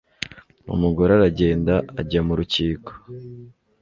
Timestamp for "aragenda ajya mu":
1.13-2.33